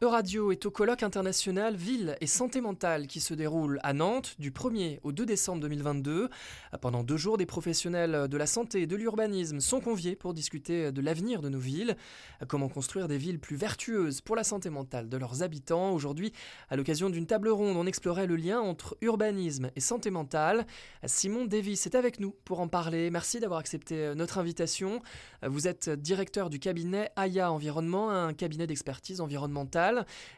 Euradio 0.00 0.52
est 0.52 0.64
au 0.64 0.70
colloque 0.70 1.02
international 1.02 1.74
Ville 1.74 2.16
et 2.20 2.28
santé 2.28 2.60
mentale 2.60 3.08
qui 3.08 3.18
se 3.18 3.34
déroule 3.34 3.80
à 3.82 3.92
Nantes 3.92 4.36
du 4.38 4.52
1er 4.52 5.00
au 5.02 5.10
2 5.10 5.26
décembre 5.26 5.60
2022. 5.62 6.28
Pendant 6.80 7.02
deux 7.02 7.16
jours, 7.16 7.36
des 7.36 7.46
professionnels 7.46 8.28
de 8.28 8.36
la 8.36 8.46
santé 8.46 8.82
et 8.82 8.86
de 8.86 8.94
l'urbanisme 8.94 9.58
sont 9.58 9.80
conviés 9.80 10.14
pour 10.14 10.34
discuter 10.34 10.92
de 10.92 11.00
l'avenir 11.00 11.42
de 11.42 11.48
nos 11.48 11.58
villes. 11.58 11.96
Comment 12.46 12.68
construire 12.68 13.08
des 13.08 13.18
villes 13.18 13.40
plus 13.40 13.56
vertueuses 13.56 14.20
pour 14.20 14.36
la 14.36 14.44
santé 14.44 14.70
mentale 14.70 15.08
de 15.08 15.16
leurs 15.16 15.42
habitants? 15.42 15.90
Aujourd'hui, 15.90 16.32
à 16.68 16.76
l'occasion 16.76 17.10
d'une 17.10 17.26
table 17.26 17.48
ronde, 17.48 17.76
on 17.76 17.84
explorait 17.84 18.28
le 18.28 18.36
lien 18.36 18.60
entre 18.60 18.96
urbanisme 19.00 19.72
et 19.74 19.80
santé 19.80 20.10
mentale. 20.12 20.64
Simon 21.06 21.44
Davis 21.44 21.86
est 21.86 21.96
avec 21.96 22.20
nous 22.20 22.36
pour 22.44 22.60
en 22.60 22.68
parler. 22.68 23.10
Merci 23.10 23.40
d'avoir 23.40 23.58
accepté 23.58 24.14
notre 24.14 24.38
invitation. 24.38 25.02
Vous 25.44 25.66
êtes 25.66 25.90
directeur 25.90 26.50
du 26.50 26.60
cabinet 26.60 27.10
AYA 27.16 27.50
Environnement, 27.50 28.10
un 28.10 28.32
cabinet 28.32 28.68
d'expertise 28.68 29.20
environnementale 29.20 29.87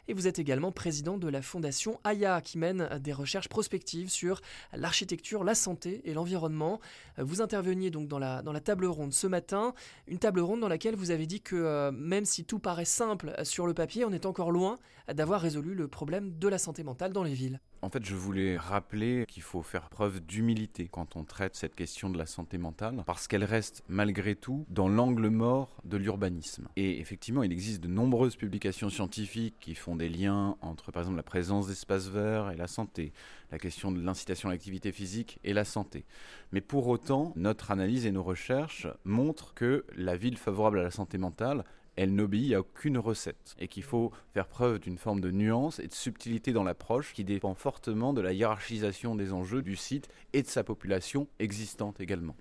et 0.07 0.13
vous 0.13 0.27
êtes 0.27 0.39
également 0.39 0.71
président 0.71 1.17
de 1.17 1.27
la 1.27 1.41
fondation 1.41 1.99
AYA 2.03 2.41
qui 2.41 2.57
mène 2.57 2.89
des 2.99 3.13
recherches 3.13 3.49
prospectives 3.49 4.09
sur 4.09 4.41
l'architecture, 4.73 5.43
la 5.43 5.55
santé 5.55 6.01
et 6.05 6.13
l'environnement. 6.13 6.79
Vous 7.17 7.41
interveniez 7.41 7.89
donc 7.89 8.07
dans 8.07 8.19
la, 8.19 8.41
table 8.63 8.85
ronde 8.85 9.13
ce 9.13 9.27
matin, 9.27 9.73
une 10.07 10.19
table 10.19 10.39
ronde 10.39 10.59
dans 10.59 10.67
laquelle 10.67 10.95
vous 10.95 11.11
avez 11.11 11.25
dit 11.25 11.41
que 11.41 11.55
euh, 11.55 11.91
même 11.91 12.25
si 12.25 12.45
tout 12.45 12.59
paraît 12.59 12.85
simple 12.85 13.33
sur 13.43 13.67
le 13.67 13.73
papier, 13.73 14.05
on 14.05 14.11
est 14.11 14.25
encore 14.25 14.51
loin 14.51 14.77
d'avoir 15.11 15.41
résolu 15.41 15.73
le 15.73 15.87
problème 15.87 16.37
de 16.37 16.47
la 16.47 16.57
santé 16.57 16.83
mentale 16.83 17.13
dans 17.13 17.23
les 17.23 17.33
villes. 17.33 17.59
En 17.83 17.89
fait, 17.89 18.05
je 18.05 18.13
voulais 18.13 18.57
rappeler 18.57 19.25
qu'il 19.27 19.41
faut 19.41 19.63
faire 19.63 19.89
preuve 19.89 20.19
d'humilité 20.21 20.87
quand 20.91 21.15
on 21.15 21.23
traite 21.23 21.55
cette 21.55 21.73
question 21.73 22.11
de 22.11 22.17
la 22.17 22.27
santé 22.27 22.59
mentale, 22.59 23.03
parce 23.07 23.27
qu'elle 23.27 23.43
reste 23.43 23.83
malgré 23.87 24.35
tout 24.35 24.65
dans 24.69 24.87
l'angle 24.87 25.29
mort 25.29 25.81
de 25.83 25.97
l'urbanisme. 25.97 26.67
Et 26.75 26.99
effectivement, 26.99 27.41
il 27.41 27.51
existe 27.51 27.81
de 27.81 27.87
nombreuses 27.87 28.35
publications 28.35 28.91
scientifiques 28.91 29.55
qui 29.59 29.73
font 29.73 29.95
des 29.95 30.09
liens 30.09 30.57
entre, 30.61 30.91
par 30.91 31.01
exemple, 31.01 31.17
la 31.17 31.23
présence 31.23 31.67
d'espaces 31.67 32.07
verts 32.07 32.51
et 32.51 32.55
la 32.55 32.67
santé, 32.67 33.13
la 33.51 33.57
question 33.57 33.91
de 33.91 33.99
l'incitation 33.99 34.49
à 34.49 34.51
l'activité 34.51 34.91
physique 34.91 35.39
et 35.43 35.53
la 35.53 35.65
santé. 35.65 36.05
Mais 36.51 36.61
pour 36.61 36.87
autant, 36.87 37.33
notre 37.35 37.71
analyse 37.71 38.05
et 38.05 38.11
nos 38.11 38.23
recherches 38.23 38.87
montrent 39.05 39.55
que 39.55 39.85
la 39.95 40.15
ville 40.15 40.37
favorable 40.37 40.79
à 40.79 40.83
la 40.83 40.91
santé 40.91 41.17
mentale 41.17 41.63
elle 42.01 42.15
n'obéit 42.15 42.55
à 42.55 42.61
aucune 42.61 42.97
recette 42.97 43.55
et 43.59 43.67
qu'il 43.67 43.83
faut 43.83 44.11
faire 44.33 44.47
preuve 44.47 44.79
d'une 44.79 44.97
forme 44.97 45.21
de 45.21 45.29
nuance 45.29 45.77
et 45.77 45.85
de 45.85 45.93
subtilité 45.93 46.51
dans 46.51 46.63
l'approche 46.63 47.13
qui 47.13 47.23
dépend 47.23 47.53
fortement 47.53 48.11
de 48.11 48.21
la 48.21 48.33
hiérarchisation 48.33 49.13
des 49.13 49.33
enjeux 49.33 49.61
du 49.61 49.75
site 49.75 50.09
et 50.33 50.41
de 50.41 50.47
sa 50.47 50.63
population 50.63 51.27
existante 51.37 52.01
également. 52.01 52.35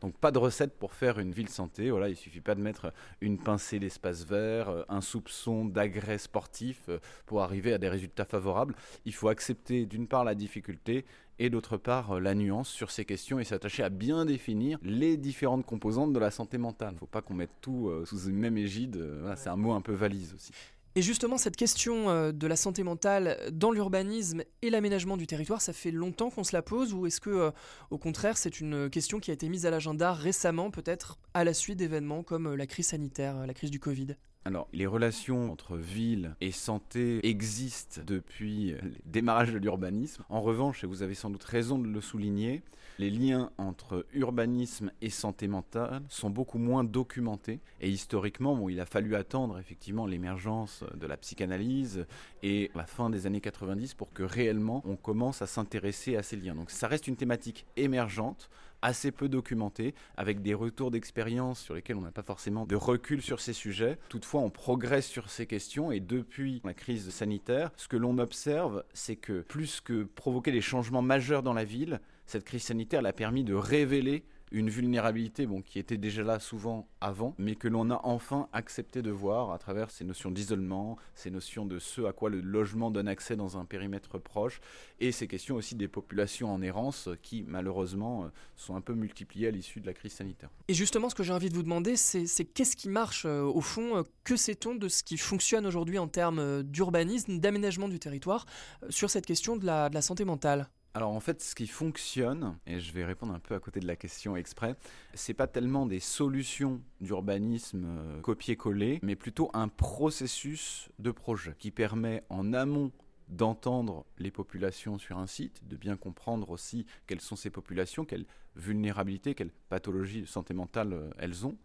Donc 0.00 0.14
pas 0.16 0.30
de 0.30 0.38
recette 0.38 0.78
pour 0.78 0.94
faire 0.94 1.18
une 1.18 1.32
ville 1.32 1.48
santé, 1.48 1.90
voilà, 1.90 2.08
il 2.08 2.16
suffit 2.16 2.40
pas 2.40 2.54
de 2.54 2.60
mettre 2.60 2.92
une 3.20 3.38
pincée 3.38 3.78
d'espace 3.78 4.24
vert, 4.24 4.68
euh, 4.68 4.82
un 4.88 5.00
soupçon 5.00 5.64
d'agrès 5.64 6.18
sportif 6.18 6.82
euh, 6.88 6.98
pour 7.26 7.42
arriver 7.42 7.72
à 7.72 7.78
des 7.78 7.88
résultats 7.88 8.24
favorables. 8.24 8.74
Il 9.04 9.14
faut 9.14 9.28
accepter 9.28 9.86
d'une 9.86 10.06
part 10.06 10.24
la 10.24 10.34
difficulté 10.34 11.04
et 11.38 11.50
d'autre 11.50 11.76
part 11.76 12.12
euh, 12.12 12.20
la 12.20 12.34
nuance 12.34 12.68
sur 12.68 12.90
ces 12.90 13.04
questions 13.04 13.38
et 13.38 13.44
s'attacher 13.44 13.82
à 13.82 13.88
bien 13.88 14.24
définir 14.24 14.78
les 14.82 15.16
différentes 15.16 15.66
composantes 15.66 16.12
de 16.12 16.18
la 16.18 16.30
santé 16.30 16.58
mentale. 16.58 16.90
Il 16.92 16.94
ne 16.94 17.00
faut 17.00 17.06
pas 17.06 17.22
qu'on 17.22 17.34
mette 17.34 17.60
tout 17.60 17.90
sous 18.04 18.28
une 18.28 18.36
même 18.36 18.58
égide, 18.58 19.02
c'est 19.36 19.48
un 19.48 19.56
mot 19.56 19.72
un 19.72 19.80
peu 19.80 19.92
valise 19.92 20.34
aussi. 20.34 20.52
Et 20.96 21.02
justement, 21.02 21.38
cette 21.38 21.56
question 21.56 22.08
euh, 22.08 22.30
de 22.30 22.46
la 22.46 22.54
santé 22.54 22.84
mentale 22.84 23.36
dans 23.50 23.72
l'urbanisme 23.72 24.44
et 24.62 24.70
l'aménagement 24.70 25.16
du 25.16 25.26
territoire, 25.26 25.60
ça 25.60 25.72
fait 25.72 25.90
longtemps 25.90 26.30
qu'on 26.30 26.44
se 26.44 26.54
la 26.54 26.62
pose 26.62 26.94
ou 26.94 27.06
est-ce 27.06 27.20
que, 27.20 27.30
euh, 27.30 27.50
au 27.90 27.98
contraire, 27.98 28.36
c'est 28.36 28.60
une 28.60 28.88
question 28.88 29.18
qui 29.18 29.32
a 29.32 29.34
été 29.34 29.48
mise 29.48 29.66
à 29.66 29.70
l'agenda 29.70 30.12
récemment, 30.12 30.70
peut-être 30.70 31.18
à 31.34 31.42
la 31.42 31.52
suite 31.52 31.78
d'événements 31.78 32.22
comme 32.22 32.46
euh, 32.46 32.56
la 32.56 32.68
crise 32.68 32.86
sanitaire, 32.86 33.44
la 33.44 33.54
crise 33.54 33.72
du 33.72 33.80
Covid? 33.80 34.14
Alors, 34.46 34.68
les 34.74 34.84
relations 34.84 35.50
entre 35.50 35.78
ville 35.78 36.36
et 36.42 36.52
santé 36.52 37.26
existent 37.26 38.02
depuis 38.06 38.72
le 38.72 38.92
démarrage 39.06 39.50
de 39.52 39.58
l'urbanisme. 39.58 40.22
En 40.28 40.42
revanche, 40.42 40.84
et 40.84 40.86
vous 40.86 41.02
avez 41.02 41.14
sans 41.14 41.30
doute 41.30 41.44
raison 41.44 41.78
de 41.78 41.88
le 41.88 42.00
souligner, 42.02 42.62
les 42.98 43.08
liens 43.10 43.50
entre 43.56 44.06
urbanisme 44.12 44.92
et 45.00 45.08
santé 45.08 45.48
mentale 45.48 46.02
sont 46.10 46.28
beaucoup 46.28 46.58
moins 46.58 46.84
documentés. 46.84 47.60
Et 47.80 47.88
historiquement, 47.88 48.54
bon, 48.54 48.68
il 48.68 48.80
a 48.80 48.86
fallu 48.86 49.16
attendre 49.16 49.58
effectivement 49.58 50.06
l'émergence 50.06 50.84
de 50.94 51.06
la 51.06 51.16
psychanalyse 51.16 52.06
et 52.42 52.70
la 52.74 52.86
fin 52.86 53.08
des 53.08 53.26
années 53.26 53.40
90 53.40 53.94
pour 53.94 54.12
que 54.12 54.22
réellement 54.22 54.82
on 54.84 54.96
commence 54.96 55.40
à 55.40 55.46
s'intéresser 55.46 56.16
à 56.16 56.22
ces 56.22 56.36
liens. 56.36 56.54
Donc 56.54 56.70
ça 56.70 56.86
reste 56.86 57.08
une 57.08 57.16
thématique 57.16 57.66
émergente 57.76 58.50
assez 58.84 59.10
peu 59.10 59.28
documenté, 59.28 59.94
avec 60.16 60.42
des 60.42 60.54
retours 60.54 60.90
d'expérience 60.90 61.60
sur 61.60 61.74
lesquels 61.74 61.96
on 61.96 62.02
n'a 62.02 62.12
pas 62.12 62.22
forcément 62.22 62.66
de 62.66 62.76
recul 62.76 63.22
sur 63.22 63.40
ces 63.40 63.54
sujets. 63.54 63.98
Toutefois, 64.10 64.42
on 64.42 64.50
progresse 64.50 65.06
sur 65.06 65.30
ces 65.30 65.46
questions 65.46 65.90
et 65.90 66.00
depuis 66.00 66.60
la 66.64 66.74
crise 66.74 67.08
sanitaire, 67.08 67.70
ce 67.76 67.88
que 67.88 67.96
l'on 67.96 68.18
observe, 68.18 68.84
c'est 68.92 69.16
que 69.16 69.40
plus 69.40 69.80
que 69.80 70.04
provoquer 70.04 70.52
des 70.52 70.60
changements 70.60 71.02
majeurs 71.02 71.42
dans 71.42 71.54
la 71.54 71.64
ville, 71.64 72.00
cette 72.26 72.44
crise 72.44 72.62
sanitaire 72.62 73.04
a 73.04 73.12
permis 73.12 73.44
de 73.44 73.54
révéler 73.54 74.24
une 74.54 74.70
vulnérabilité 74.70 75.46
bon, 75.46 75.62
qui 75.62 75.78
était 75.80 75.96
déjà 75.96 76.22
là 76.22 76.38
souvent 76.38 76.88
avant, 77.00 77.34
mais 77.38 77.56
que 77.56 77.66
l'on 77.66 77.90
a 77.90 78.00
enfin 78.04 78.48
accepté 78.52 79.02
de 79.02 79.10
voir 79.10 79.50
à 79.50 79.58
travers 79.58 79.90
ces 79.90 80.04
notions 80.04 80.30
d'isolement, 80.30 80.96
ces 81.14 81.30
notions 81.30 81.66
de 81.66 81.80
ce 81.80 82.02
à 82.02 82.12
quoi 82.12 82.30
le 82.30 82.40
logement 82.40 82.92
donne 82.92 83.08
accès 83.08 83.34
dans 83.34 83.58
un 83.58 83.64
périmètre 83.64 84.18
proche, 84.18 84.60
et 85.00 85.10
ces 85.10 85.26
questions 85.26 85.56
aussi 85.56 85.74
des 85.74 85.88
populations 85.88 86.52
en 86.54 86.62
errance 86.62 87.08
qui 87.22 87.44
malheureusement 87.46 88.30
sont 88.56 88.76
un 88.76 88.80
peu 88.80 88.94
multipliées 88.94 89.48
à 89.48 89.50
l'issue 89.50 89.80
de 89.80 89.86
la 89.86 89.92
crise 89.92 90.12
sanitaire. 90.12 90.50
Et 90.68 90.74
justement, 90.74 91.10
ce 91.10 91.16
que 91.16 91.24
j'ai 91.24 91.32
envie 91.32 91.48
de 91.48 91.54
vous 91.54 91.64
demander, 91.64 91.96
c'est 91.96 92.44
qu'est-ce 92.44 92.76
qui 92.76 92.88
marche 92.88 93.24
euh, 93.26 93.42
au 93.42 93.60
fond 93.60 93.96
euh, 93.96 94.02
Que 94.22 94.36
sait-on 94.36 94.76
de 94.76 94.88
ce 94.88 95.02
qui 95.02 95.16
fonctionne 95.16 95.66
aujourd'hui 95.66 95.98
en 95.98 96.06
termes 96.06 96.38
euh, 96.38 96.62
d'urbanisme, 96.62 97.38
d'aménagement 97.38 97.88
du 97.88 97.98
territoire 97.98 98.46
sur 98.88 99.10
cette 99.10 99.26
question 99.26 99.56
de 99.56 99.66
la 99.66 100.02
santé 100.02 100.24
mentale? 100.24 100.68
Alors 100.94 101.10
en 101.10 101.18
fait, 101.18 101.42
ce 101.42 101.56
qui 101.56 101.66
fonctionne, 101.66 102.56
et 102.68 102.78
je 102.78 102.92
vais 102.92 103.04
répondre 103.04 103.34
un 103.34 103.40
peu 103.40 103.56
à 103.56 103.60
côté 103.60 103.80
de 103.80 103.86
la 103.86 103.96
question 103.96 104.36
exprès, 104.36 104.76
c'est 105.14 105.34
pas 105.34 105.48
tellement 105.48 105.86
des 105.86 105.98
solutions 105.98 106.80
d'urbanisme 107.00 107.84
euh, 107.84 108.20
copier-coller, 108.20 109.00
mais 109.02 109.16
plutôt 109.16 109.50
un 109.54 109.66
processus 109.66 110.88
de 111.00 111.10
projet 111.10 111.56
qui 111.58 111.72
permet 111.72 112.22
en 112.28 112.52
amont 112.52 112.92
d'entendre 113.28 114.06
les 114.18 114.30
populations 114.30 114.98
sur 114.98 115.18
un 115.18 115.26
site, 115.26 115.66
de 115.66 115.76
bien 115.76 115.96
comprendre 115.96 116.50
aussi 116.50 116.86
quelles 117.08 117.22
sont 117.22 117.36
ces 117.36 117.50
populations, 117.50 118.04
quelles 118.04 118.26
vulnérabilités, 118.54 119.34
quelles 119.34 119.50
pathologies 119.68 120.20
de 120.20 120.26
santé 120.26 120.54
mentale 120.54 120.92
euh, 120.92 121.10
elles 121.18 121.44
ont, 121.44 121.56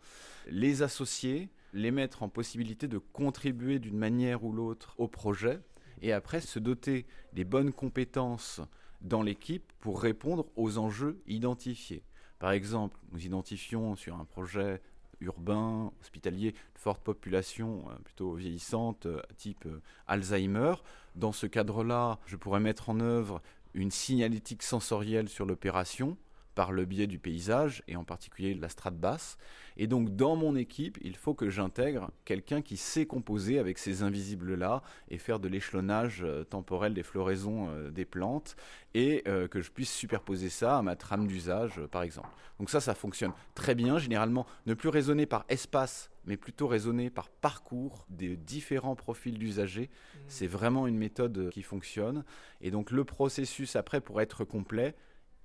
les 0.47 0.81
associer, 0.81 1.49
les 1.73 1.91
mettre 1.91 2.23
en 2.23 2.29
possibilité 2.29 2.87
de 2.87 2.97
contribuer 2.97 3.77
d'une 3.77 3.97
manière 3.97 4.43
ou 4.43 4.51
l'autre 4.53 4.95
au 4.97 5.07
projet, 5.07 5.59
et 6.01 6.13
après 6.13 6.41
se 6.41 6.57
doter 6.57 7.05
des 7.33 7.43
bonnes 7.43 7.73
compétences 7.73 8.61
dans 9.01 9.21
l'équipe 9.21 9.71
pour 9.79 10.01
répondre 10.01 10.45
aux 10.55 10.77
enjeux 10.77 11.21
identifiés. 11.27 12.03
Par 12.39 12.51
exemple, 12.51 12.97
nous 13.11 13.25
identifions 13.25 13.95
sur 13.95 14.15
un 14.15 14.25
projet 14.25 14.81
urbain, 15.21 15.91
hospitalier, 16.01 16.51
de 16.51 16.79
forte 16.79 17.03
population 17.03 17.85
euh, 17.89 17.95
plutôt 18.03 18.33
vieillissante, 18.33 19.05
euh, 19.05 19.21
type 19.35 19.65
euh, 19.65 19.81
Alzheimer. 20.07 20.75
Dans 21.15 21.33
ce 21.33 21.45
cadre-là, 21.45 22.19
je 22.25 22.37
pourrais 22.37 22.61
mettre 22.61 22.89
en 22.89 22.99
œuvre 22.99 23.41
une 23.73 23.91
signalétique 23.91 24.63
sensorielle 24.63 25.29
sur 25.29 25.45
l'opération 25.45 26.17
par 26.59 26.73
le 26.73 26.83
biais 26.83 27.07
du 27.07 27.19
paysage 27.19 27.83
et 27.87 27.95
en 27.95 28.03
particulier 28.03 28.53
de 28.53 28.61
la 28.61 28.67
strate 28.67 28.97
basse. 28.97 29.37
Et 29.77 29.87
donc 29.87 30.13
dans 30.17 30.35
mon 30.35 30.57
équipe, 30.57 30.97
il 31.01 31.15
faut 31.15 31.33
que 31.33 31.49
j'intègre 31.49 32.11
quelqu'un 32.25 32.61
qui 32.61 32.75
sait 32.75 33.05
composer 33.05 33.59
avec 33.59 33.77
ces 33.77 34.03
invisibles-là 34.03 34.83
et 35.09 35.19
faire 35.19 35.39
de 35.39 35.47
l'échelonnage 35.47 36.21
euh, 36.21 36.43
temporel 36.43 36.93
des 36.93 37.01
floraisons 37.01 37.69
euh, 37.69 37.91
des 37.91 38.03
plantes 38.03 38.57
et 38.93 39.23
euh, 39.25 39.47
que 39.47 39.61
je 39.61 39.71
puisse 39.71 39.89
superposer 39.89 40.49
ça 40.49 40.77
à 40.77 40.81
ma 40.81 40.97
trame 40.97 41.27
d'usage 41.27 41.79
par 41.91 42.01
exemple. 42.01 42.27
Donc 42.59 42.69
ça, 42.69 42.81
ça 42.81 42.93
fonctionne 42.93 43.31
très 43.55 43.73
bien. 43.73 43.97
Généralement, 43.97 44.45
ne 44.65 44.73
plus 44.73 44.89
raisonner 44.89 45.25
par 45.25 45.45
espace 45.47 46.09
mais 46.25 46.35
plutôt 46.35 46.67
raisonner 46.67 47.09
par 47.09 47.29
parcours 47.29 48.05
des 48.09 48.35
différents 48.35 48.97
profils 48.97 49.39
d'usagers. 49.39 49.89
Mmh. 49.89 50.17
C'est 50.27 50.45
vraiment 50.45 50.87
une 50.87 50.97
méthode 50.97 51.49
qui 51.51 51.63
fonctionne. 51.63 52.25
Et 52.59 52.69
donc 52.69 52.91
le 52.91 53.05
processus 53.05 53.77
après, 53.77 54.01
pour 54.01 54.19
être 54.19 54.43
complet, 54.43 54.93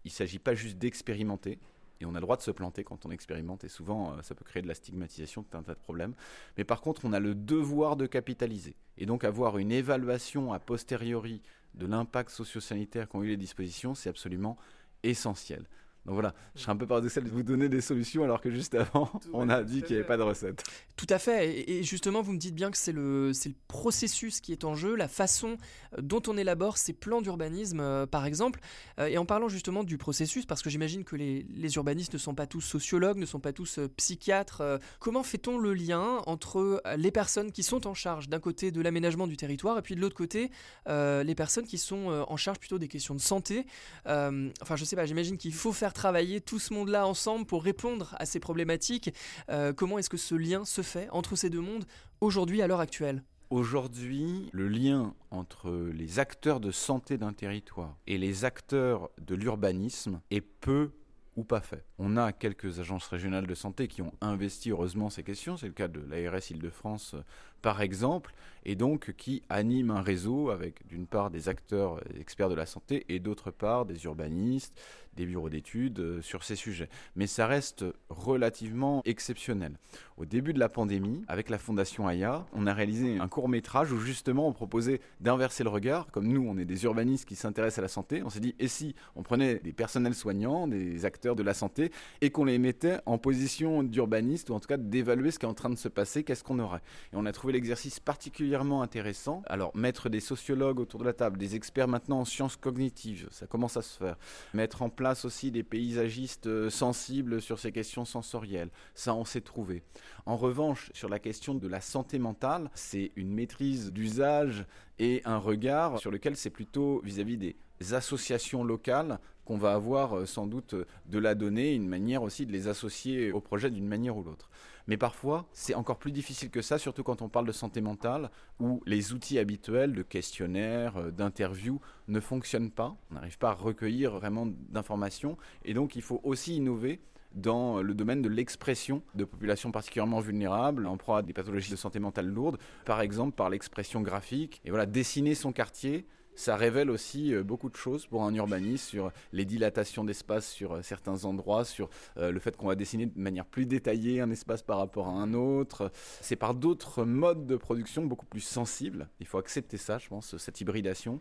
il 0.04 0.08
ne 0.08 0.12
s'agit 0.12 0.38
pas 0.38 0.54
juste 0.54 0.78
d'expérimenter, 0.78 1.58
et 2.00 2.06
on 2.06 2.10
a 2.10 2.14
le 2.14 2.20
droit 2.20 2.36
de 2.36 2.42
se 2.42 2.50
planter 2.50 2.84
quand 2.84 3.06
on 3.06 3.10
expérimente, 3.10 3.64
et 3.64 3.68
souvent 3.68 4.12
euh, 4.12 4.22
ça 4.22 4.34
peut 4.34 4.44
créer 4.44 4.62
de 4.62 4.68
la 4.68 4.74
stigmatisation, 4.74 5.42
tout 5.42 5.56
un 5.56 5.62
tas 5.62 5.74
de 5.74 5.80
problèmes. 5.80 6.14
Mais 6.56 6.64
par 6.64 6.80
contre, 6.80 7.04
on 7.04 7.12
a 7.12 7.20
le 7.20 7.34
devoir 7.34 7.96
de 7.96 8.06
capitaliser, 8.06 8.74
et 8.98 9.06
donc 9.06 9.24
avoir 9.24 9.58
une 9.58 9.72
évaluation 9.72 10.52
a 10.52 10.58
posteriori 10.58 11.40
de 11.74 11.86
l'impact 11.86 12.30
socio-sanitaire 12.30 13.08
qu'ont 13.08 13.22
eu 13.22 13.28
les 13.28 13.36
dispositions, 13.36 13.94
c'est 13.94 14.08
absolument 14.08 14.56
essentiel. 15.02 15.66
Donc 16.06 16.14
voilà, 16.14 16.34
je 16.54 16.60
serais 16.60 16.72
un 16.72 16.76
peu 16.76 16.86
paradoxal 16.86 17.24
de 17.24 17.30
vous 17.30 17.42
donner 17.42 17.70
des 17.70 17.80
solutions 17.80 18.24
alors 18.24 18.40
que 18.42 18.50
juste 18.50 18.74
avant, 18.74 19.10
on 19.32 19.48
a 19.48 19.62
dit 19.62 19.82
qu'il 19.82 19.92
n'y 19.92 20.00
avait 20.00 20.06
pas 20.06 20.18
de 20.18 20.22
recette. 20.22 20.62
Tout 20.96 21.06
à 21.08 21.18
fait. 21.18 21.70
Et 21.70 21.82
justement, 21.82 22.20
vous 22.20 22.32
me 22.32 22.38
dites 22.38 22.54
bien 22.54 22.70
que 22.70 22.76
c'est 22.76 22.92
le, 22.92 23.28
le 23.28 23.54
processus 23.68 24.40
qui 24.40 24.52
est 24.52 24.64
en 24.64 24.74
jeu, 24.74 24.94
la 24.96 25.08
façon 25.08 25.56
euh, 25.94 26.02
dont 26.02 26.22
on 26.26 26.36
élabore 26.36 26.76
ces 26.76 26.92
plans 26.92 27.22
d'urbanisme, 27.22 27.80
euh, 27.80 28.06
par 28.06 28.26
exemple. 28.26 28.60
Euh, 28.98 29.06
et 29.06 29.16
en 29.16 29.24
parlant 29.24 29.48
justement 29.48 29.82
du 29.82 29.96
processus, 29.96 30.44
parce 30.44 30.62
que 30.62 30.68
j'imagine 30.68 31.04
que 31.04 31.16
les, 31.16 31.46
les, 31.54 31.74
urbanistes 31.76 32.12
ne 32.12 32.18
sont 32.18 32.34
pas 32.34 32.46
tous 32.46 32.60
sociologues, 32.60 33.16
ne 33.16 33.26
sont 33.26 33.40
pas 33.40 33.52
tous 33.52 33.80
psychiatres, 33.96 34.62
comment 34.98 35.22
fait-on 35.22 35.58
le 35.58 35.74
lien 35.74 36.22
entre 36.26 36.82
les 36.96 37.10
personnes 37.10 37.50
qui 37.50 37.62
sont 37.62 37.86
en 37.86 37.94
charge 37.94 38.28
d'un 38.28 38.38
côté 38.38 38.70
de 38.70 38.80
l'aménagement 38.80 39.26
du 39.26 39.36
territoire 39.36 39.78
et 39.78 39.82
puis 39.82 39.94
de 39.94 40.00
l'autre 40.00 40.14
côté 40.14 40.50
les 40.86 41.34
personnes 41.34 41.66
qui 41.66 41.78
sont 41.78 42.24
en 42.28 42.36
charge 42.36 42.58
plutôt 42.58 42.78
des 42.78 42.88
questions 42.88 43.14
de 43.14 43.20
santé? 43.20 43.66
Enfin, 44.06 44.76
je 44.76 44.84
sais 44.84 44.96
pas, 44.96 45.06
j'imagine 45.06 45.36
qu'il 45.36 45.54
faut 45.54 45.72
faire 45.72 45.93
travailler 45.94 46.42
tout 46.42 46.58
ce 46.58 46.74
monde-là 46.74 47.06
ensemble 47.06 47.46
pour 47.46 47.64
répondre 47.64 48.14
à 48.18 48.26
ces 48.26 48.40
problématiques. 48.40 49.14
Euh, 49.50 49.72
comment 49.72 49.98
est-ce 49.98 50.10
que 50.10 50.18
ce 50.18 50.34
lien 50.34 50.64
se 50.66 50.82
fait 50.82 51.08
entre 51.10 51.36
ces 51.36 51.48
deux 51.48 51.60
mondes 51.60 51.86
aujourd'hui 52.20 52.60
à 52.60 52.66
l'heure 52.66 52.80
actuelle? 52.80 53.22
Aujourd'hui, 53.50 54.48
le 54.52 54.68
lien 54.68 55.14
entre 55.30 55.70
les 55.92 56.18
acteurs 56.18 56.60
de 56.60 56.70
santé 56.70 57.18
d'un 57.18 57.32
territoire 57.32 57.96
et 58.06 58.18
les 58.18 58.44
acteurs 58.44 59.10
de 59.20 59.34
l'urbanisme 59.34 60.20
est 60.30 60.40
peu 60.40 60.90
ou 61.36 61.44
pas 61.44 61.60
fait. 61.60 61.84
On 61.98 62.16
a 62.16 62.32
quelques 62.32 62.78
agences 62.78 63.06
régionales 63.06 63.46
de 63.46 63.54
santé 63.54 63.88
qui 63.88 64.02
ont 64.02 64.12
investi 64.20 64.70
heureusement 64.70 65.10
ces 65.10 65.22
questions, 65.22 65.56
c'est 65.56 65.66
le 65.66 65.72
cas 65.72 65.88
de 65.88 66.00
l'ARS 66.00 66.50
Île-de-France 66.50 67.16
par 67.64 67.80
exemple, 67.80 68.34
et 68.66 68.74
donc 68.74 69.14
qui 69.16 69.42
animent 69.48 69.90
un 69.90 70.02
réseau 70.02 70.50
avec 70.50 70.86
d'une 70.86 71.06
part 71.06 71.30
des 71.30 71.48
acteurs 71.48 71.98
experts 72.20 72.50
de 72.50 72.54
la 72.54 72.66
santé 72.66 73.06
et 73.08 73.20
d'autre 73.20 73.50
part 73.50 73.86
des 73.86 74.04
urbanistes, 74.04 74.78
des 75.16 75.26
bureaux 75.26 75.48
d'études 75.48 76.00
euh, 76.00 76.22
sur 76.22 76.42
ces 76.42 76.56
sujets. 76.56 76.88
Mais 77.16 77.26
ça 77.26 77.46
reste 77.46 77.84
relativement 78.08 79.00
exceptionnel. 79.04 79.78
Au 80.16 80.24
début 80.24 80.52
de 80.52 80.58
la 80.58 80.68
pandémie, 80.68 81.22
avec 81.28 81.50
la 81.50 81.58
Fondation 81.58 82.08
Aya, 82.08 82.46
on 82.52 82.66
a 82.66 82.74
réalisé 82.74 83.18
un 83.18 83.28
court 83.28 83.48
métrage 83.48 83.92
où 83.92 83.98
justement 83.98 84.48
on 84.48 84.52
proposait 84.52 85.00
d'inverser 85.20 85.62
le 85.64 85.70
regard. 85.70 86.10
Comme 86.10 86.26
nous, 86.28 86.44
on 86.46 86.58
est 86.58 86.64
des 86.64 86.84
urbanistes 86.84 87.26
qui 87.26 87.36
s'intéressent 87.36 87.78
à 87.78 87.82
la 87.82 87.88
santé, 87.88 88.22
on 88.24 88.30
s'est 88.30 88.40
dit, 88.40 88.54
et 88.58 88.68
si 88.68 88.94
on 89.14 89.22
prenait 89.22 89.60
des 89.60 89.72
personnels 89.72 90.14
soignants, 90.14 90.66
des 90.66 91.04
acteurs 91.04 91.36
de 91.36 91.42
la 91.42 91.54
santé, 91.54 91.90
et 92.20 92.30
qu'on 92.30 92.44
les 92.44 92.58
mettait 92.58 92.98
en 93.06 93.18
position 93.18 93.82
d'urbaniste, 93.82 94.50
ou 94.50 94.54
en 94.54 94.60
tout 94.60 94.68
cas 94.68 94.76
d'évaluer 94.76 95.30
ce 95.30 95.38
qui 95.38 95.46
est 95.46 95.48
en 95.48 95.54
train 95.54 95.70
de 95.70 95.76
se 95.76 95.88
passer, 95.88 96.24
qu'est-ce 96.24 96.44
qu'on 96.44 96.58
aurait? 96.58 96.82
Et 97.12 97.16
on 97.16 97.26
a 97.26 97.32
trouvé 97.32 97.52
l'exercice 97.54 98.00
particulièrement 98.00 98.82
intéressant. 98.82 99.42
Alors, 99.46 99.74
mettre 99.76 100.08
des 100.08 100.20
sociologues 100.20 100.80
autour 100.80 101.00
de 101.00 101.04
la 101.04 101.12
table, 101.12 101.38
des 101.38 101.54
experts 101.54 101.88
maintenant 101.88 102.20
en 102.20 102.24
sciences 102.24 102.56
cognitives, 102.56 103.28
ça 103.30 103.46
commence 103.46 103.76
à 103.76 103.82
se 103.82 103.96
faire. 103.96 104.16
Mettre 104.52 104.82
en 104.82 104.90
place 104.90 105.24
aussi 105.24 105.50
des 105.50 105.62
paysagistes 105.62 106.48
euh, 106.48 106.68
sensibles 106.68 107.40
sur 107.40 107.58
ces 107.58 107.72
questions 107.72 108.04
sensorielles, 108.04 108.70
ça 108.94 109.14
on 109.14 109.24
s'est 109.24 109.40
trouvé. 109.40 109.82
En 110.26 110.36
revanche, 110.36 110.90
sur 110.94 111.08
la 111.08 111.18
question 111.18 111.54
de 111.54 111.68
la 111.68 111.80
santé 111.80 112.18
mentale, 112.18 112.70
c'est 112.74 113.12
une 113.14 113.32
maîtrise 113.32 113.92
d'usage 113.92 114.66
et 114.98 115.22
un 115.24 115.38
regard 115.38 115.98
sur 116.00 116.10
lequel 116.10 116.36
c'est 116.36 116.50
plutôt 116.50 117.00
vis-à-vis 117.04 117.38
des 117.38 117.56
associations 117.92 118.64
locales 118.64 119.18
qu'on 119.44 119.58
va 119.58 119.74
avoir 119.74 120.16
euh, 120.16 120.26
sans 120.26 120.46
doute 120.46 120.74
euh, 120.74 120.86
de 121.06 121.18
la 121.18 121.34
donner, 121.34 121.74
une 121.74 121.88
manière 121.88 122.22
aussi 122.22 122.46
de 122.46 122.52
les 122.52 122.68
associer 122.68 123.32
au 123.32 123.40
projet 123.40 123.70
d'une 123.70 123.86
manière 123.86 124.16
ou 124.16 124.22
l'autre. 124.22 124.50
Mais 124.86 124.96
parfois, 124.96 125.46
c'est 125.52 125.74
encore 125.74 125.98
plus 125.98 126.12
difficile 126.12 126.50
que 126.50 126.60
ça, 126.60 126.78
surtout 126.78 127.02
quand 127.02 127.22
on 127.22 127.28
parle 127.28 127.46
de 127.46 127.52
santé 127.52 127.80
mentale, 127.80 128.30
où 128.60 128.82
les 128.86 129.12
outils 129.12 129.38
habituels 129.38 129.94
de 129.94 130.02
questionnaires, 130.02 130.96
euh, 130.96 131.10
d'interviews 131.10 131.80
ne 132.08 132.20
fonctionnent 132.20 132.70
pas. 132.70 132.96
On 133.10 133.14
n'arrive 133.14 133.38
pas 133.38 133.50
à 133.50 133.54
recueillir 133.54 134.12
vraiment 134.12 134.46
d'informations. 134.46 135.36
Et 135.64 135.74
donc, 135.74 135.96
il 135.96 136.02
faut 136.02 136.20
aussi 136.22 136.56
innover 136.56 137.00
dans 137.34 137.82
le 137.82 137.94
domaine 137.94 138.22
de 138.22 138.28
l'expression 138.28 139.02
de 139.14 139.24
populations 139.24 139.72
particulièrement 139.72 140.20
vulnérables, 140.20 140.86
en 140.86 140.96
proie 140.96 141.18
à 141.18 141.22
des 141.22 141.32
pathologies 141.32 141.70
de 141.70 141.76
santé 141.76 141.98
mentale 141.98 142.28
lourdes, 142.28 142.58
par 142.84 143.00
exemple 143.00 143.34
par 143.34 143.50
l'expression 143.50 144.02
graphique. 144.02 144.60
Et 144.64 144.70
voilà, 144.70 144.86
dessiner 144.86 145.34
son 145.34 145.52
quartier, 145.52 146.06
ça 146.34 146.56
révèle 146.56 146.90
aussi 146.90 147.34
euh, 147.34 147.42
beaucoup 147.42 147.70
de 147.70 147.76
choses 147.76 148.06
pour 148.06 148.24
un 148.24 148.34
urbaniste 148.34 148.88
sur 148.88 149.12
les 149.32 149.44
dilatations 149.44 150.04
d'espace 150.04 150.50
sur 150.50 150.72
euh, 150.72 150.82
certains 150.82 151.24
endroits, 151.24 151.64
sur 151.64 151.88
euh, 152.16 152.30
le 152.30 152.40
fait 152.40 152.56
qu'on 152.56 152.66
va 152.66 152.74
dessiner 152.74 153.06
de 153.06 153.18
manière 153.18 153.46
plus 153.46 153.66
détaillée 153.66 154.20
un 154.20 154.30
espace 154.30 154.62
par 154.62 154.78
rapport 154.78 155.08
à 155.08 155.12
un 155.12 155.34
autre. 155.34 155.90
C'est 156.20 156.36
par 156.36 156.54
d'autres 156.54 157.04
modes 157.04 157.46
de 157.46 157.56
production 157.56 158.04
beaucoup 158.04 158.26
plus 158.26 158.40
sensibles, 158.40 159.08
il 159.20 159.26
faut 159.26 159.38
accepter 159.38 159.76
ça, 159.76 159.98
je 159.98 160.08
pense, 160.08 160.36
cette 160.36 160.60
hybridation, 160.60 161.20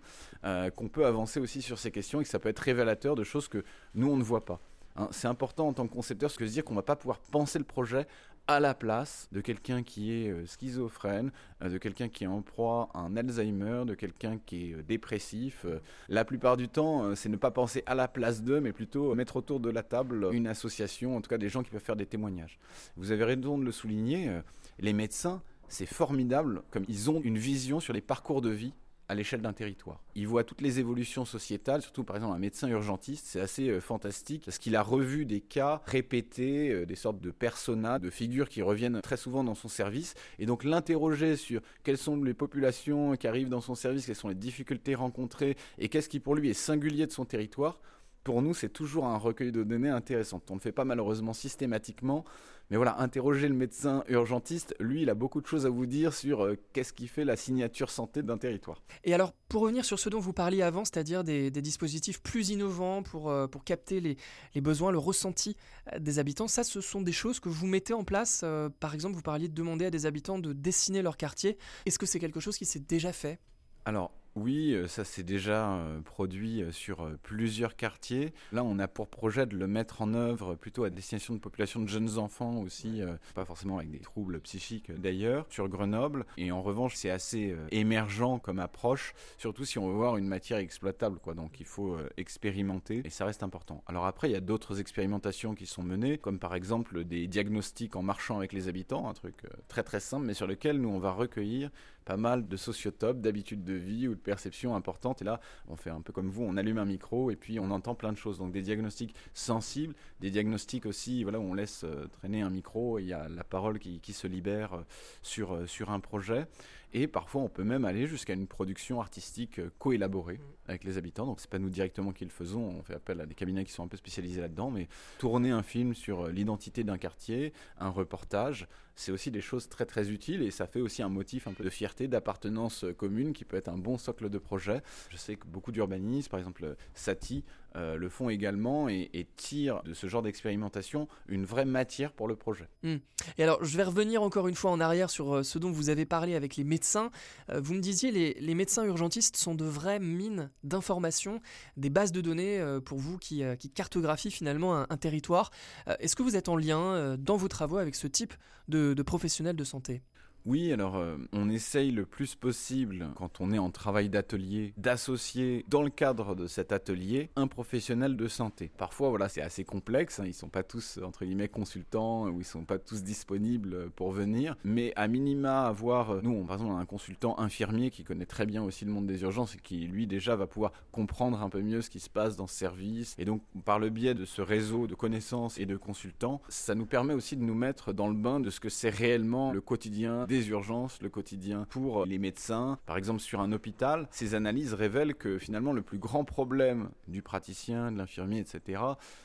qu'on 0.76 0.90
peut 0.90 1.06
avancer 1.06 1.40
aussi 1.40 1.62
sur 1.62 1.78
ces 1.80 1.92
questions 1.92 2.22
et 2.22 2.24
que 2.24 2.30
ça 2.30 2.40
peut 2.40 2.50
être 2.50 2.60
révélateur 2.60 3.16
de 3.16 3.24
choses 3.24 3.48
que 3.48 3.64
nous, 3.96 4.10
on 4.10 4.18
ne 4.18 4.24
voit 4.24 4.46
pas. 4.46 4.60
Hein, 4.96 5.08
c'est 5.12 5.28
important 5.28 5.68
en 5.68 5.74
tant 5.74 5.88
que 5.88 5.94
concepteur, 5.94 6.30
ce 6.30 6.38
que 6.38 6.46
je 6.46 6.50
veux 6.50 6.54
dire 6.54 6.64
qu'on 6.64 6.74
ne 6.74 6.80
va 6.80 6.84
pas 6.84 6.96
pouvoir 6.96 7.20
penser 7.20 7.58
le 7.60 7.66
projet 7.66 8.06
à 8.48 8.60
la 8.60 8.74
place 8.74 9.30
de 9.32 9.40
quelqu'un 9.42 9.84
qui 9.84 10.12
est 10.12 10.30
euh, 10.30 10.46
schizophrène, 10.46 11.32
euh, 11.62 11.70
de 11.70 11.78
quelqu'un 11.78 12.10
qui 12.10 12.26
est 12.26 12.28
en 12.28 12.42
proie 12.42 12.90
à 12.94 13.00
un 13.00 13.16
Alzheimer, 13.16 13.84
de 13.86 13.96
quelqu'un 13.96 14.38
qui 14.46 14.72
est 14.72 14.74
euh, 14.74 14.84
dépressif. 14.84 15.66
La 16.10 16.26
plupart 16.26 16.58
du 16.58 16.68
temps, 16.68 17.16
c'est 17.16 17.30
ne 17.30 17.38
pas 17.38 17.52
penser 17.52 17.84
à 17.86 17.96
la 17.96 18.08
place 18.08 18.44
d'eux, 18.44 18.60
mais 18.60 18.74
plutôt 18.74 19.16
mettre 19.16 19.38
autour 19.38 19.60
de 19.60 19.70
la 19.70 19.84
table 19.84 20.30
une 20.34 20.48
association, 20.48 21.16
en 21.16 21.22
tout 21.22 21.30
cas 21.30 21.38
des 21.38 21.50
gens 21.50 21.64
qui 21.64 21.70
peuvent 21.70 21.82
faire 21.82 21.96
des 21.96 22.06
témoignages. 22.06 22.60
Vous 22.98 23.12
avez 23.12 23.24
raison 23.24 23.58
de 23.58 23.64
le 23.64 23.72
souligner, 23.72 24.42
les 24.80 24.94
médecins, 24.94 25.42
c'est 25.68 25.86
formidable 25.86 26.64
comme 26.72 26.84
ils 26.88 27.10
ont 27.10 27.22
une 27.24 27.38
vision 27.38 27.80
sur 27.80 27.94
les 27.94 28.02
parcours 28.02 28.42
de 28.42 28.50
vie 28.50 28.74
à 29.14 29.16
l'échelle 29.16 29.42
d'un 29.42 29.54
territoire. 29.54 30.02
Il 30.16 30.28
voit 30.28 30.44
toutes 30.44 30.62
les 30.62 30.80
évolutions 30.80 31.24
sociétales, 31.24 31.82
surtout 31.82 32.04
par 32.04 32.16
exemple 32.16 32.36
un 32.36 32.40
médecin 32.40 32.68
urgentiste, 32.68 33.26
c'est 33.28 33.40
assez 33.40 33.70
euh, 33.70 33.80
fantastique 33.80 34.44
parce 34.46 34.58
qu'il 34.58 34.76
a 34.76 34.82
revu 34.82 35.26
des 35.26 35.40
cas 35.40 35.82
répétés, 35.86 36.72
euh, 36.72 36.86
des 36.86 36.96
sortes 36.96 37.22
de 37.22 37.32
personas, 37.32 38.00
de 38.00 38.10
figures 38.10 38.50
qui 38.50 38.62
reviennent 38.62 39.02
très 39.02 39.18
souvent 39.18 39.44
dans 39.44 39.56
son 39.56 39.68
service, 39.68 40.16
et 40.40 40.46
donc 40.46 40.64
l'interroger 40.64 41.36
sur 41.36 41.62
quelles 41.84 41.98
sont 41.98 42.22
les 42.22 42.34
populations 42.34 43.16
qui 43.16 43.28
arrivent 43.28 43.50
dans 43.50 43.62
son 43.62 43.76
service, 43.76 44.06
quelles 44.06 44.16
sont 44.16 44.30
les 44.30 44.36
difficultés 44.36 44.96
rencontrées, 44.96 45.56
et 45.78 45.90
qu'est-ce 45.90 46.10
qui 46.10 46.20
pour 46.20 46.36
lui 46.36 46.50
est 46.50 46.54
singulier 46.54 47.06
de 47.06 47.12
son 47.12 47.26
territoire, 47.26 47.80
pour 48.24 48.42
nous, 48.42 48.54
c'est 48.54 48.70
toujours 48.70 49.06
un 49.06 49.18
recueil 49.18 49.52
de 49.52 49.64
données 49.64 49.90
intéressant. 49.90 50.42
On 50.50 50.54
ne 50.54 50.60
le 50.60 50.64
fait 50.64 50.72
pas 50.72 50.86
malheureusement 50.86 51.34
systématiquement, 51.34 52.24
mais 52.70 52.78
voilà, 52.78 53.00
interroger 53.00 53.50
le 53.50 53.54
médecin 53.54 54.04
urgentiste, 54.08 54.76
lui, 54.80 55.02
il 55.02 55.10
a 55.10 55.14
beaucoup 55.14 55.42
de 55.42 55.48
choses 55.48 55.66
à 55.66 55.70
vous 55.70 55.86
dire 55.86 56.14
sur 56.14 56.46
euh, 56.46 56.58
qu'est-ce 56.72 56.94
qui 56.94 57.08
fait 57.08 57.26
la 57.26 57.36
signature 57.36 57.92
santé 57.92 58.24
d'un 58.24 58.38
territoire. 58.38 58.82
Et 59.04 59.14
alors, 59.14 59.34
pour 59.50 59.64
revenir 59.64 59.84
sur 59.84 60.00
ce 60.00 60.10
dont 60.10 60.20
vous 60.20 60.34
parliez 60.34 60.62
avant, 60.62 60.86
c'est-à-dire 60.86 61.24
des, 61.24 61.52
dispositifs 61.52 62.22
plus 62.22 62.50
innovants 62.50 63.04
pour, 63.04 63.30
euh, 63.30 63.48
pour 63.48 63.64
capter 63.64 64.00
les, 64.00 64.18
les, 64.56 64.62
besoins, 64.62 64.92
le 64.92 64.98
ressenti 64.98 65.58
euh, 65.94 66.00
des 66.00 66.20
habitants, 66.20 66.48
ça, 66.48 66.64
ce 66.64 66.82
sont 66.82 67.02
des 67.02 67.12
choses 67.12 67.40
que 67.40 67.50
vous 67.50 67.68
mettez 67.68 67.94
en 67.94 68.04
place. 68.04 68.46
par 68.80 68.94
exemple, 68.94 69.16
vous 69.16 69.22
parliez 69.22 69.50
de 69.50 69.54
demander 69.54 69.86
à 69.86 69.90
des 69.90 70.06
habitants 70.06 70.40
de 70.40 70.54
dessiner 70.54 71.02
leur 71.02 71.18
quartier. 71.18 71.58
Est-ce 71.86 72.00
que 72.00 72.06
c'est 72.06 72.20
quelque 72.20 72.40
chose 72.40 72.58
qui 72.58 72.66
s'est 72.66 72.80
déjà 72.80 73.12
fait? 73.12 73.40
Alors, 73.86 74.12
oui, 74.36 74.74
euh, 74.74 74.88
ça 74.88 75.04
s'est 75.04 75.24
déjà 75.24 75.74
euh, 75.74 76.02
produit 76.02 76.64
euh, 76.64 76.72
sur 76.72 77.08
plusieurs 77.22 77.76
quartiers. 77.76 78.34
Là, 78.52 78.64
on 78.64 78.80
a 78.80 78.88
pour 78.88 79.08
projet 79.08 79.46
de 79.46 79.56
le 79.56 79.68
mettre 79.68 80.02
en 80.02 80.14
œuvre 80.14 80.56
plutôt 80.56 80.84
à 80.84 80.90
destination 80.90 81.36
de 81.36 81.40
populations 81.40 81.82
de 81.82 81.88
jeunes 81.88 82.18
enfants 82.18 82.58
aussi, 82.62 83.02
pas 83.36 83.46
forcément 83.46 83.78
avec 83.78 83.92
des 83.92 84.00
troubles 84.00 84.40
psychiques 84.42 84.92
d'ailleurs, 84.92 85.46
sur 85.50 85.68
Grenoble. 85.68 86.26
Et 86.38 86.52
en 86.52 86.62
revanche, 86.62 86.96
c'est 86.96 87.10
assez 87.10 87.56
émergent 87.72 88.40
comme 88.42 88.60
approche, 88.60 89.14
surtout 89.38 89.66
si 89.66 89.78
on 89.78 89.88
veut 89.88 89.96
voir 89.96 90.18
une 90.18 90.28
matière 90.28 90.60
exploitable, 90.60 91.20
quoi. 91.20 91.34
Donc, 91.34 91.60
il 91.60 91.66
faut 91.66 91.98
expérimenter 92.18 93.02
et 93.06 93.10
ça 93.10 93.26
reste 93.26 93.44
important. 93.44 93.84
Alors 93.88 94.06
après, 94.06 94.30
il 94.30 94.34
y 94.34 94.38
a 94.38 94.42
d'autres 94.42 94.80
expérimentations 94.80 95.56
qui 95.56 95.66
sont 95.66 95.84
menées, 95.84 96.18
comme 96.18 96.40
par 96.40 96.56
exemple 96.56 97.04
des 97.04 97.28
diagnostics 97.28 97.96
en 97.96 98.02
marchant 98.02 98.38
avec 98.38 98.54
les 98.54 98.68
habitants, 98.68 99.10
un 99.10 99.14
truc 99.14 99.36
très 99.68 99.84
très 99.84 100.00
simple, 100.00 100.26
mais 100.26 100.34
sur 100.34 100.48
lequel 100.48 100.80
nous 100.80 100.90
on 100.90 101.00
va 101.00 101.12
recueillir 101.12 101.70
pas 102.04 102.18
mal 102.18 102.48
de 102.48 102.58
sociotopes, 102.58 103.22
d'habitudes 103.22 103.64
de 103.64 103.74
vie 103.74 104.08
ou 104.08 104.16
de 104.16 104.20
perceptions 104.20 104.76
importantes. 104.76 105.22
Et 105.22 105.26
là, 105.26 105.40
on 105.68 105.76
fait 105.76 105.90
un 105.90 106.02
peu 106.02 106.14
comme 106.14 106.30
vous, 106.30 106.44
on 106.44 106.58
allume 106.58 106.78
un 106.78 106.86
micro 106.86 107.32
et 107.32 107.36
puis 107.36 107.60
on 107.60 107.72
entend 107.72 107.96
plein 107.96 108.12
de 108.12 108.18
choses. 108.18 108.38
Donc 108.38 108.52
des 108.52 108.62
diagnostics 108.62 109.16
sensibles, 109.34 109.96
des 110.20 110.32
diagnostics 110.32 110.86
aussi, 110.86 111.24
voilà, 111.24 111.40
où 111.40 111.44
on 111.44 111.54
laisse 111.54 111.84
euh, 111.84 112.08
traîner 112.08 112.42
un 112.42 112.50
micro 112.50 113.00
et 113.00 113.04
il 113.04 113.08
y 113.08 113.14
a 113.14 113.28
la 113.30 113.44
parole 113.44 113.80
qui, 113.80 114.00
qui 114.00 114.14
se 114.14 114.28
libère 114.28 114.74
euh, 114.74 114.82
sur, 115.22 115.54
euh, 115.54 115.68
sur 115.68 115.92
un 115.92 116.00
projet. 116.00 116.48
Et 116.96 117.08
parfois, 117.08 117.42
on 117.42 117.50
peut 117.50 117.64
même 117.64 117.86
aller 117.86 118.06
jusqu'à 118.06 118.34
une 118.34 118.46
production 118.46 119.02
artistique 119.02 119.60
co-élaborée 119.80 120.38
mmh. 120.38 120.70
avec 120.70 120.84
les 120.84 121.00
habitants. 121.00 121.26
Donc, 121.26 121.40
c'est 121.40 121.50
pas 121.50 121.58
nous 121.58 121.72
directement 121.72 122.12
qui 122.12 122.24
le 122.24 122.30
faisons. 122.30 122.62
On 122.62 122.84
fait 122.84 122.94
appel 122.94 123.20
à 123.20 123.26
des 123.26 123.34
cabinets 123.34 123.66
qui 123.66 123.72
sont 123.72 123.84
un 123.84 123.88
peu 123.88 123.98
spécialisés 123.98 124.42
là-dedans. 124.42 124.70
Mais 124.70 124.88
tourner 125.18 125.50
un 125.50 125.64
film 125.64 125.96
sur 125.96 126.28
l'identité 126.28 126.84
d'un 126.84 127.00
quartier, 127.00 127.52
un 127.80 127.90
reportage, 127.90 128.68
c'est 128.96 129.12
aussi 129.12 129.32
des 129.32 129.42
choses 129.42 129.70
très 129.70 129.86
très 129.86 130.10
utiles 130.10 130.42
et 130.42 130.52
ça 130.52 130.68
fait 130.68 130.82
aussi 130.82 131.02
un 131.02 131.10
motif 131.10 131.48
un 131.48 131.54
peu 131.54 131.64
de 131.64 131.70
fierté, 131.70 132.08
d'appartenance 132.08 132.86
commune 132.98 133.34
qui 133.34 133.46
peut 133.46 133.58
être 133.58 133.70
un 133.70 133.78
bon 133.78 133.98
socle 133.98 134.30
de 134.30 134.38
projet. 134.38 134.82
Je 135.10 135.18
sais 135.18 135.36
que 135.36 135.48
beaucoup 135.48 135.72
d'urbanistes, 135.72 136.30
par 136.30 136.40
exemple 136.40 136.76
Sati, 136.94 137.44
euh, 137.76 137.96
le 137.98 138.10
font 138.10 138.30
également 138.30 138.88
et, 138.88 139.28
tirent 139.36 139.82
de 139.84 139.94
ce 139.94 140.08
genre 140.08 140.22
d'expérimentation 140.22 141.08
une 141.28 141.46
vraie 141.46 141.66
matière 141.66 142.12
pour 142.12 142.28
le 142.28 142.36
projet. 142.36 142.68
Hmm. 142.84 142.98
Et 143.38 143.44
alors, 143.44 143.64
je 143.64 143.76
vais 143.78 143.84
revenir 143.84 144.22
encore 144.22 144.48
une 144.48 144.56
fois 144.56 144.72
en 144.72 144.80
arrière 144.80 145.10
sur 145.10 145.36
euh, 145.36 145.44
ce 145.44 145.58
dont 145.58 145.72
vous 145.72 145.90
avez 145.90 146.06
parlé 146.06 146.36
avec 146.36 146.56
les 146.56 146.64
médecins. 146.64 147.10
Euh, 147.50 147.60
vous 147.60 147.74
me 147.74 147.80
disiez, 147.80 148.12
les, 148.12 148.36
les 148.40 148.56
médecins 148.56 148.86
urgentistes 148.86 149.38
sont 149.38 149.56
de 149.56 149.66
vraies 149.66 150.00
mines 150.00 150.52
d'informations, 150.64 151.40
des 151.78 151.90
bases 151.90 152.12
de 152.12 152.22
données 152.22 152.64
pour 152.86 153.00
vous 153.00 153.18
qui, 153.18 153.44
qui 153.60 153.70
cartographient 153.70 154.32
finalement 154.32 154.76
un, 154.76 154.98
territoire. 154.98 155.52
Est-ce 156.00 156.16
que 156.16 156.24
vous 156.24 156.36
êtes 156.36 156.50
en 156.50 156.56
lien 156.56 157.18
dans 157.18 157.38
vos 157.38 157.48
travaux 157.48 157.78
avec 157.78 157.96
ce 157.96 158.08
type 158.08 158.34
de 158.68 159.02
professionnels 159.02 159.56
de 159.56 159.64
santé? 159.64 160.04
Oui, 160.46 160.74
alors 160.74 160.98
euh, 160.98 161.16
on 161.32 161.50
essaye 161.50 161.92
le 161.92 162.06
plus 162.06 162.36
possible, 162.36 163.08
quand 163.16 163.40
on 163.40 163.52
est 163.52 163.60
en 163.60 163.72
travail 163.72 164.10
d'atelier, 164.10 164.74
d'associer 164.78 165.66
dans 165.70 165.82
le 165.82 165.90
cadre 165.90 166.36
de 166.36 166.48
cet 166.48 166.72
atelier 166.72 167.30
un 167.36 167.48
professionnel 167.48 168.18
de 168.18 168.28
santé. 168.28 168.72
Parfois, 168.78 169.10
voilà, 169.10 169.30
c'est 169.30 169.42
assez 169.42 169.64
complexe, 169.64 170.20
hein, 170.20 170.26
ils 170.26 170.34
sont 170.34 170.50
pas 170.50 170.64
tous, 170.64 171.00
entre 171.04 171.24
guillemets, 171.24 171.48
consultants, 171.48 172.28
ou 172.28 172.42
ils 172.42 172.46
sont 172.46 172.66
pas 172.66 172.78
tous 172.78 173.04
disponibles 173.04 173.90
pour 173.92 174.12
venir, 174.12 174.58
mais 174.64 174.92
à 174.96 175.08
minima 175.08 175.66
avoir, 175.66 176.12
euh, 176.12 176.22
nous, 176.22 176.44
par 176.44 176.58
exemple, 176.58 176.80
un 176.80 176.86
consultant 176.86 177.40
infirmier 177.40 177.90
qui 177.90 178.04
connaît 178.04 178.26
très 178.26 178.46
bien 178.46 178.64
aussi 178.64 178.84
le 178.86 178.92
monde 178.92 179.08
des 179.08 179.22
urgences 179.24 179.56
et 179.56 179.60
qui, 179.60 179.88
lui, 179.88 180.08
déjà, 180.08 180.36
va 180.36 180.48
pouvoir 180.48 180.74
comprendre 180.92 181.42
un 181.42 181.50
peu 181.50 181.62
mieux 181.62 181.82
ce 181.82 181.90
qui 181.90 182.00
se 182.00 182.10
passe 182.10 182.36
dans 182.36 182.48
ce 182.48 182.56
service. 182.56 183.16
Et 183.18 183.26
donc, 183.26 183.42
par 183.64 183.80
le 183.80 183.90
biais 183.90 184.14
de 184.14 184.26
ce 184.26 184.42
réseau 184.42 184.88
de 184.88 184.96
connaissances 184.96 185.58
et 185.58 185.66
de 185.66 185.78
consultants, 185.78 186.42
ça 186.50 186.76
nous 186.76 186.86
permet 186.86 187.14
aussi 187.14 187.38
de 187.38 187.44
nous 187.44 187.56
mettre 187.56 187.94
dans 187.94 188.08
le 188.08 188.16
bain 188.16 188.40
de 188.40 188.50
ce 188.50 188.60
que 188.60 188.70
c'est 188.70 188.90
réellement 188.90 189.54
le 189.54 189.62
quotidien 189.62 190.26
urgences, 190.42 191.02
le 191.02 191.10
quotidien 191.10 191.66
pour 191.70 192.06
les 192.06 192.18
médecins. 192.18 192.78
Par 192.86 192.98
exemple, 192.98 193.20
sur 193.20 193.40
un 193.42 193.52
hôpital, 193.52 194.08
ces 194.12 194.36
analyses 194.36 194.74
révèlent 194.74 195.16
que 195.16 195.38
finalement 195.38 195.74
le 195.74 195.82
plus 195.82 195.98
grand 195.98 196.24
problème 196.26 196.90
du 197.08 197.22
praticien, 197.22 197.92
de 197.92 197.98
l'infirmier, 197.98 198.40
etc., 198.40 198.82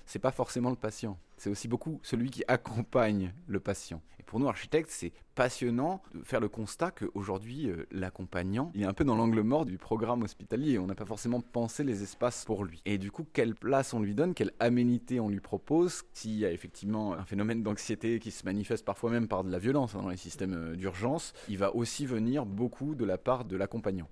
c'est 0.06 0.18
pas 0.18 0.32
forcément 0.32 0.70
le 0.70 0.76
patient 0.76 1.18
c'est 1.40 1.50
aussi 1.50 1.68
beaucoup 1.68 2.00
celui 2.02 2.30
qui 2.30 2.42
accompagne 2.48 3.32
le 3.46 3.60
patient. 3.60 4.02
Et 4.18 4.22
pour 4.22 4.40
nous, 4.40 4.48
architectes, 4.48 4.90
c'est 4.90 5.12
passionnant 5.34 6.02
de 6.14 6.22
faire 6.22 6.40
le 6.40 6.48
constat 6.48 6.90
qu'aujourd'hui, 6.90 7.68
euh, 7.68 7.86
l'accompagnant, 7.90 8.72
il 8.74 8.82
est 8.82 8.86
un 8.86 8.92
peu 8.92 9.04
dans 9.04 9.16
l'angle 9.16 9.42
mort 9.42 9.64
du 9.64 9.78
programme 9.78 10.22
hospitalier. 10.22 10.78
On 10.78 10.86
n'a 10.86 10.94
pas 10.94 11.04
forcément 11.04 11.40
pensé 11.40 11.84
les 11.84 12.02
espaces 12.02 12.44
pour 12.44 12.64
lui. 12.64 12.82
Et 12.84 12.98
du 12.98 13.10
coup, 13.10 13.26
quelle 13.32 13.54
place 13.54 13.94
on 13.94 14.00
lui 14.00 14.14
donne, 14.14 14.34
quelle 14.34 14.52
aménité 14.58 15.20
on 15.20 15.28
lui 15.28 15.40
propose, 15.40 16.02
s'il 16.12 16.36
y 16.36 16.44
a 16.44 16.50
effectivement 16.50 17.14
un 17.14 17.24
phénomène 17.24 17.62
d'anxiété 17.62 18.18
qui 18.18 18.30
se 18.30 18.44
manifeste 18.44 18.84
parfois 18.84 19.10
même 19.10 19.28
par 19.28 19.44
de 19.44 19.50
la 19.50 19.58
violence 19.58 19.94
hein, 19.94 20.02
dans 20.02 20.08
les 20.08 20.16
systèmes 20.16 20.54
euh, 20.54 20.76
d'urgence, 20.76 21.32
il 21.48 21.58
va 21.58 21.74
aussi 21.74 22.06
venir 22.06 22.46
beaucoup 22.46 22.94
de 22.94 23.04
la 23.04 23.18
part 23.18 23.44
de 23.44 23.56
l'accompagnant. 23.56 24.08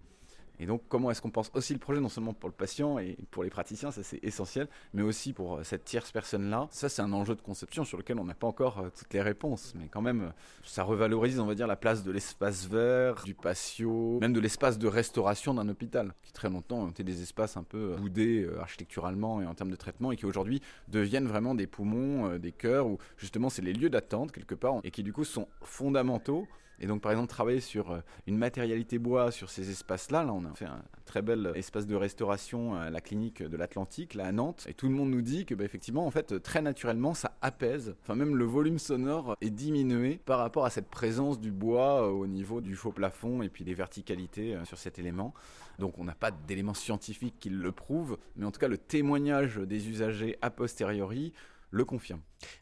Et 0.58 0.66
donc, 0.66 0.82
comment 0.88 1.10
est-ce 1.10 1.20
qu'on 1.20 1.30
pense 1.30 1.50
aussi 1.54 1.72
le 1.72 1.78
projet, 1.78 2.00
non 2.00 2.08
seulement 2.08 2.32
pour 2.32 2.48
le 2.48 2.54
patient 2.54 2.98
et 2.98 3.16
pour 3.30 3.42
les 3.44 3.50
praticiens, 3.50 3.90
ça 3.90 4.02
c'est 4.02 4.22
essentiel, 4.22 4.68
mais 4.94 5.02
aussi 5.02 5.32
pour 5.32 5.56
euh, 5.56 5.64
cette 5.64 5.84
tierce 5.84 6.12
personne-là. 6.12 6.68
Ça, 6.70 6.88
c'est 6.88 7.02
un 7.02 7.12
enjeu 7.12 7.34
de 7.34 7.42
conception 7.42 7.84
sur 7.84 7.98
lequel 7.98 8.18
on 8.18 8.24
n'a 8.24 8.34
pas 8.34 8.46
encore 8.46 8.78
euh, 8.78 8.88
toutes 8.96 9.12
les 9.12 9.20
réponses, 9.20 9.74
mais 9.78 9.88
quand 9.88 10.02
même, 10.02 10.22
euh, 10.22 10.30
ça 10.64 10.82
revalorise, 10.82 11.38
on 11.40 11.46
va 11.46 11.54
dire, 11.54 11.66
la 11.66 11.76
place 11.76 12.02
de 12.02 12.10
l'espace 12.10 12.66
vert, 12.66 13.22
du 13.24 13.34
patio, 13.34 14.18
même 14.20 14.32
de 14.32 14.40
l'espace 14.40 14.78
de 14.78 14.88
restauration 14.88 15.54
d'un 15.54 15.68
hôpital, 15.68 16.14
qui 16.22 16.32
très 16.32 16.48
longtemps 16.48 16.78
ont 16.78 16.90
été 16.90 17.04
des 17.04 17.22
espaces 17.22 17.56
un 17.56 17.62
peu 17.62 17.96
boudés 17.96 18.48
architecturalement 18.60 19.42
et 19.42 19.46
en 19.46 19.54
termes 19.54 19.70
de 19.70 19.76
traitement, 19.76 20.12
et 20.12 20.16
qui 20.16 20.26
aujourd'hui 20.26 20.62
deviennent 20.88 21.26
vraiment 21.26 21.54
des 21.54 21.66
poumons, 21.66 22.38
des 22.38 22.52
cœurs, 22.52 22.86
où 22.86 22.98
justement 23.16 23.50
c'est 23.50 23.62
les 23.62 23.72
lieux 23.72 23.90
d'attente 23.90 24.32
quelque 24.32 24.54
part, 24.54 24.80
et 24.84 24.90
qui 24.90 25.02
du 25.02 25.12
coup 25.12 25.24
sont 25.24 25.48
fondamentaux 25.62 26.46
et 26.78 26.86
donc, 26.86 27.00
par 27.00 27.12
exemple, 27.12 27.28
travailler 27.28 27.60
sur 27.60 27.90
euh, 27.90 28.00
une 28.26 28.36
matérialité 28.36 28.98
bois 28.98 29.30
sur 29.30 29.50
ces 29.50 29.70
espaces-là, 29.70 30.24
là, 30.24 30.32
on 30.32 30.44
a 30.44 30.54
fait 30.54 30.66
un 30.66 30.82
très 31.04 31.22
bel 31.22 31.52
espace 31.54 31.86
de 31.86 31.94
restauration 31.94 32.74
à 32.74 32.90
la 32.90 33.00
clinique 33.00 33.42
de 33.42 33.56
l'Atlantique, 33.56 34.14
là, 34.14 34.26
à 34.26 34.32
Nantes. 34.32 34.66
Et 34.68 34.74
tout 34.74 34.88
le 34.88 34.94
monde 34.94 35.10
nous 35.10 35.22
dit 35.22 35.46
que, 35.46 35.54
bah, 35.54 35.64
effectivement, 35.64 36.06
en 36.06 36.10
fait, 36.10 36.42
très 36.42 36.60
naturellement, 36.60 37.14
ça 37.14 37.36
apaise. 37.40 37.94
Enfin, 38.02 38.14
même 38.14 38.36
le 38.36 38.44
volume 38.44 38.78
sonore 38.78 39.36
est 39.40 39.50
diminué 39.50 40.20
par 40.24 40.38
rapport 40.38 40.66
à 40.66 40.70
cette 40.70 40.88
présence 40.88 41.40
du 41.40 41.50
bois 41.50 42.02
euh, 42.02 42.10
au 42.10 42.26
niveau 42.26 42.60
du 42.60 42.76
faux 42.76 42.92
plafond 42.92 43.42
et 43.42 43.48
puis 43.48 43.64
des 43.64 43.74
verticalités 43.74 44.54
euh, 44.54 44.64
sur 44.64 44.78
cet 44.78 44.98
élément. 44.98 45.32
Donc, 45.78 45.98
on 45.98 46.04
n'a 46.04 46.14
pas 46.14 46.30
d'éléments 46.30 46.74
scientifiques 46.74 47.36
qui 47.38 47.50
le 47.50 47.72
prouvent, 47.72 48.18
mais 48.36 48.46
en 48.46 48.50
tout 48.50 48.60
cas, 48.60 48.68
le 48.68 48.78
témoignage 48.78 49.56
des 49.56 49.88
usagers 49.88 50.38
a 50.42 50.50
posteriori 50.50 51.32
le 51.70 51.84
confirme. 51.84 52.20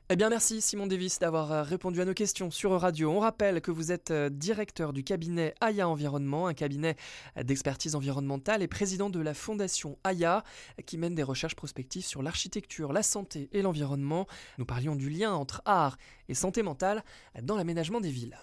Eh 0.08 0.16
bien 0.16 0.28
merci 0.28 0.60
Simon 0.60 0.86
Davis 0.86 1.18
d'avoir 1.18 1.52
euh, 1.52 1.62
répondu 1.62 2.00
à 2.00 2.04
nos 2.04 2.14
questions 2.14 2.50
sur 2.50 2.70
Radio. 2.72 3.10
On 3.10 3.20
rappelle 3.20 3.60
que 3.60 3.70
vous 3.70 3.92
êtes 3.92 4.10
euh, 4.10 4.28
directeur 4.30 4.92
du 4.92 5.04
cabinet 5.04 5.54
Aya 5.60 5.88
Environnement, 5.88 6.46
un 6.46 6.54
cabinet 6.54 6.96
d'expertise 7.42 7.94
environnementale 7.94 8.62
et 8.62 8.68
président 8.68 9.10
de 9.10 9.20
la 9.20 9.34
fondation 9.34 9.98
Aya 10.04 10.44
qui 10.86 10.98
mène 10.98 11.14
des 11.14 11.22
recherches 11.22 11.56
prospectives 11.56 12.04
sur 12.04 12.22
l'architecture, 12.22 12.92
la 12.92 13.02
santé 13.02 13.48
et 13.52 13.62
l'environnement. 13.62 14.26
Nous 14.58 14.64
parlions 14.64 14.96
du 14.96 15.10
lien 15.10 15.32
entre 15.32 15.62
art 15.64 15.96
et 16.28 16.34
santé 16.34 16.62
mentale 16.62 17.04
dans 17.42 17.56
l'aménagement 17.56 18.00
des 18.00 18.10
villes. 18.10 18.38